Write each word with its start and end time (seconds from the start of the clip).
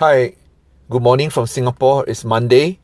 Hi, 0.00 0.34
good 0.88 1.02
morning 1.02 1.28
from 1.28 1.46
Singapore. 1.46 2.06
It's 2.08 2.24
Monday, 2.24 2.78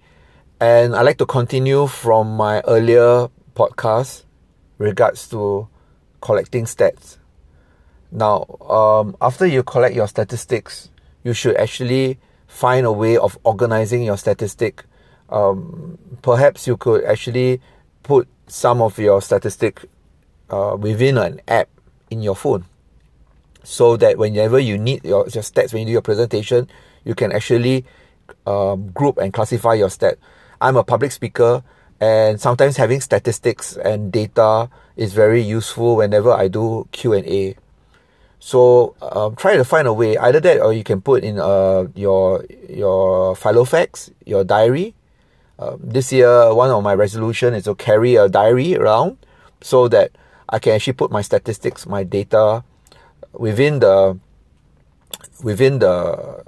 and 0.61 0.95
I'd 0.95 1.07
like 1.07 1.17
to 1.17 1.25
continue 1.25 1.87
from 1.87 2.37
my 2.37 2.61
earlier 2.69 3.29
podcast 3.55 4.25
regards 4.77 5.27
to 5.31 5.67
collecting 6.21 6.67
stats. 6.67 7.17
Now, 8.13 8.45
um, 8.69 9.17
after 9.23 9.47
you 9.47 9.63
collect 9.63 9.95
your 9.95 10.09
statistics, 10.09 10.91
you 11.25 11.33
should 11.33 11.57
actually 11.57 12.19
find 12.49 12.85
a 12.85 12.93
way 12.93 13.17
of 13.17 13.39
organizing 13.45 14.03
your 14.03 14.19
statistic. 14.19 14.85
Um, 15.31 15.97
perhaps 16.21 16.67
you 16.67 16.77
could 16.77 17.03
actually 17.05 17.63
put 18.03 18.29
some 18.47 18.83
of 18.83 18.99
your 18.99 19.23
statistic 19.23 19.87
uh, 20.51 20.77
within 20.79 21.17
an 21.17 21.41
app 21.49 21.71
in 22.11 22.21
your 22.21 22.37
phone 22.37 22.67
so 23.67 23.97
that 23.97 24.17
whenever 24.17 24.59
you 24.59 24.79
need 24.79 25.05
your, 25.05 25.27
your 25.29 25.43
stats 25.43 25.73
when 25.73 25.81
you 25.81 25.87
do 25.87 25.93
your 25.93 26.03
presentation 26.03 26.69
you 27.05 27.15
can 27.15 27.33
actually 27.33 27.85
um, 28.47 28.89
group 28.91 29.19
and 29.19 29.33
classify 29.33 29.75
your 29.75 29.91
stat. 29.91 30.19
I'm 30.61 30.77
a 30.77 30.85
public 30.85 31.11
speaker 31.11 31.65
and 32.01 32.41
sometimes 32.41 32.77
having 32.77 33.01
statistics 33.01 33.77
and 33.77 34.13
data 34.13 34.71
is 34.97 35.15
very 35.15 35.43
useful 35.43 35.97
whenever 35.97 36.31
i 36.33 36.47
do 36.47 36.87
q&a 36.93 37.57
so 38.39 38.95
um, 39.03 39.35
try 39.35 39.57
to 39.57 39.65
find 39.65 39.89
a 39.89 39.93
way. 39.93 40.17
Either 40.17 40.39
that 40.39 40.61
or 40.61 40.73
you 40.73 40.85
can 40.85 41.01
put 41.01 41.25
in 41.25 41.39
uh, 41.41 41.87
your 41.97 42.45
your 42.69 43.35
filofax 43.35 44.13
your 44.25 44.45
diary. 44.45 44.95
Uh, 45.59 45.77
this 45.81 46.13
year 46.13 46.55
one 46.55 46.71
of 46.71 46.81
my 46.83 46.95
resolution 46.95 47.55
is 47.55 47.65
to 47.65 47.75
carry 47.75 48.15
a 48.15 48.29
diary 48.29 48.77
around 48.77 49.17
so 49.63 49.89
that 49.89 50.13
I 50.49 50.61
can 50.61 50.75
actually 50.75 50.93
put 50.93 51.11
my 51.11 51.23
statistics, 51.23 51.87
my 51.87 52.05
data 52.05 52.63
within 53.39 53.81
the 53.81 54.19
within 55.43 55.79
the 55.79 56.43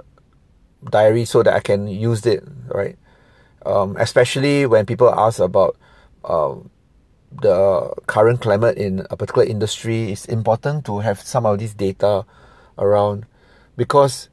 diary 0.90 1.24
so 1.24 1.42
that 1.42 1.54
I 1.54 1.60
can 1.60 1.88
use 1.88 2.24
it, 2.26 2.44
right? 2.68 2.96
Um, 3.66 3.96
especially 3.98 4.66
when 4.66 4.86
people 4.86 5.12
ask 5.12 5.40
about 5.40 5.76
um, 6.24 6.70
the 7.30 7.92
current 8.06 8.40
climate 8.40 8.78
in 8.78 9.06
a 9.10 9.16
particular 9.16 9.46
industry, 9.46 10.12
it's 10.12 10.24
important 10.26 10.84
to 10.86 11.00
have 11.00 11.20
some 11.20 11.44
of 11.44 11.58
this 11.58 11.74
data 11.74 12.24
around 12.78 13.26
because 13.76 14.28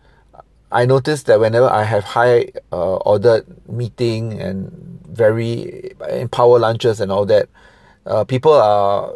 I 0.72 0.86
noticed 0.86 1.26
that 1.28 1.40
whenever 1.40 1.68
I 1.68 1.84
have 1.84 2.04
high 2.04 2.52
uh, 2.72 2.96
ordered 2.98 3.46
meeting 3.68 4.40
and 4.40 5.02
very 5.08 5.94
in 6.10 6.30
power 6.30 6.60
lunches 6.60 7.00
and 7.00 7.12
all 7.12 7.26
that, 7.26 7.50
uh, 8.06 8.24
people 8.24 8.54
are 8.54 9.12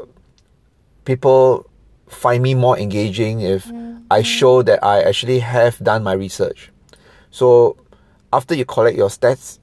people 1.06 1.69
find 2.10 2.44
me 2.44 2.56
more 2.56 2.78
engaging 2.78 3.42
if 3.42 3.66
mm-hmm. 3.66 4.00
I 4.12 4.22
show 4.22 4.62
that 4.64 4.84
I 4.84 5.02
actually 5.02 5.40
have 5.40 5.78
done 5.80 6.04
my 6.04 6.14
research. 6.14 6.72
So 7.32 7.78
after 8.34 8.56
you 8.56 8.66
collect 8.66 8.98
your 8.98 9.10
stats, 9.10 9.60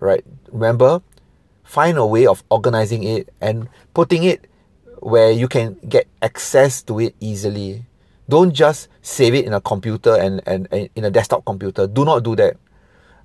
right, 0.00 0.24
remember, 0.50 1.02
find 1.62 1.98
a 1.98 2.06
way 2.06 2.26
of 2.26 2.42
organizing 2.50 3.04
it 3.04 3.32
and 3.40 3.68
putting 3.94 4.24
it 4.24 4.48
where 5.00 5.30
you 5.30 5.48
can 5.48 5.76
get 5.88 6.08
access 6.20 6.82
to 6.82 7.00
it 7.00 7.14
easily. 7.20 7.84
Don't 8.28 8.52
just 8.52 8.88
save 9.02 9.34
it 9.34 9.44
in 9.44 9.52
a 9.52 9.60
computer 9.60 10.16
and, 10.16 10.40
and, 10.46 10.68
and 10.70 10.88
in 10.94 11.04
a 11.04 11.10
desktop 11.10 11.44
computer. 11.44 11.86
Do 11.86 12.04
not 12.04 12.22
do 12.22 12.36
that. 12.36 12.56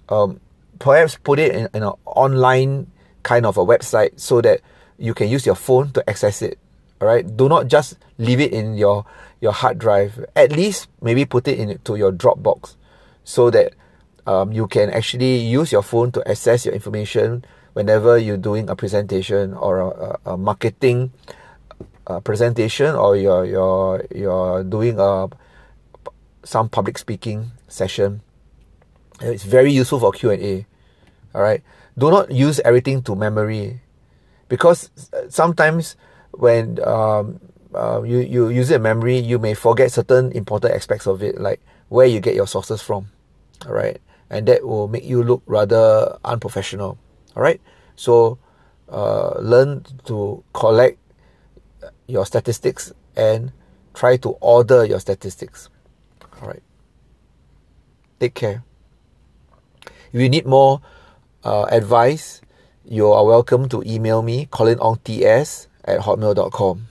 Um, 0.09 0.39
perhaps 0.79 1.17
put 1.17 1.39
it 1.39 1.55
in, 1.55 1.69
in 1.73 1.83
an 1.83 1.93
online 2.05 2.91
kind 3.23 3.45
of 3.45 3.57
a 3.57 3.65
website 3.65 4.19
so 4.19 4.41
that 4.41 4.61
you 4.97 5.13
can 5.13 5.29
use 5.29 5.45
your 5.45 5.55
phone 5.55 5.91
to 5.91 6.09
access 6.09 6.41
it 6.41 6.57
all 6.99 7.07
right 7.07 7.37
do 7.37 7.47
not 7.47 7.67
just 7.67 7.95
leave 8.17 8.39
it 8.39 8.51
in 8.53 8.75
your 8.75 9.05
your 9.39 9.51
hard 9.51 9.77
drive. 9.77 10.25
At 10.35 10.51
least 10.51 10.89
maybe 11.01 11.25
put 11.25 11.47
it 11.47 11.59
into 11.59 11.95
your 11.95 12.11
dropbox 12.11 12.75
so 13.23 13.49
that 13.51 13.73
um, 14.25 14.51
you 14.51 14.67
can 14.67 14.89
actually 14.89 15.37
use 15.37 15.71
your 15.71 15.83
phone 15.83 16.11
to 16.13 16.27
access 16.27 16.65
your 16.65 16.73
information 16.73 17.45
whenever 17.73 18.17
you're 18.17 18.37
doing 18.37 18.69
a 18.69 18.75
presentation 18.75 19.53
or 19.53 19.79
a, 19.79 20.19
a 20.31 20.37
marketing 20.37 21.11
uh, 22.07 22.19
presentation 22.19 22.95
or 22.95 23.15
you're, 23.15 23.45
you're, 23.45 24.05
you're 24.15 24.63
doing 24.63 24.99
a, 24.99 25.27
some 26.43 26.69
public 26.69 26.97
speaking 26.97 27.51
session. 27.67 28.21
It's 29.21 29.43
very 29.43 29.71
useful 29.71 29.99
for 29.99 30.11
q&a 30.11 30.65
all 31.33 31.41
right 31.41 31.63
do 31.97 32.11
not 32.11 32.31
use 32.31 32.59
everything 32.61 33.01
to 33.01 33.15
memory 33.15 33.81
because 34.47 34.89
sometimes 35.29 35.95
when 36.37 36.81
um, 36.85 37.39
uh, 37.73 38.01
you, 38.03 38.19
you 38.19 38.49
use 38.49 38.69
it 38.71 38.79
memory, 38.79 39.17
you 39.17 39.39
may 39.39 39.53
forget 39.53 39.91
certain 39.91 40.31
important 40.31 40.73
aspects 40.73 41.07
of 41.07 41.23
it, 41.23 41.39
like 41.41 41.59
where 41.89 42.05
you 42.05 42.19
get 42.19 42.35
your 42.35 42.47
sources 42.47 42.81
from. 42.81 43.07
All 43.65 43.73
right. 43.73 43.99
And 44.29 44.47
that 44.47 44.65
will 44.65 44.87
make 44.87 45.03
you 45.03 45.23
look 45.23 45.41
rather 45.45 46.17
unprofessional. 46.23 46.97
All 47.35 47.43
right. 47.43 47.59
So 47.95 48.39
uh, 48.89 49.39
learn 49.39 49.85
to 50.05 50.43
collect 50.53 50.99
your 52.07 52.25
statistics 52.25 52.91
and 53.15 53.51
try 53.93 54.17
to 54.17 54.29
order 54.39 54.85
your 54.85 54.99
statistics. 54.99 55.69
All 56.41 56.47
right. 56.47 56.63
Take 58.19 58.35
care. 58.35 58.63
If 60.13 60.21
you 60.21 60.29
need 60.29 60.45
more 60.45 60.81
uh, 61.43 61.65
advice, 61.69 62.41
you 62.85 63.11
are 63.11 63.25
welcome 63.25 63.67
to 63.69 63.83
email 63.85 64.21
me, 64.21 64.47
Colin 64.51 64.79
Ong 64.79 64.99
TS 65.03 65.67
at 65.87 66.01
hotmail.com. 66.01 66.87